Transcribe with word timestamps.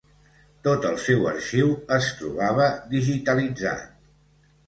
Tot 0.67 0.85
el 0.91 0.95
seu 1.07 1.25
arxiu 1.31 1.69
es 1.99 2.09
trobava 2.21 2.71
digitalitzat. 2.95 3.87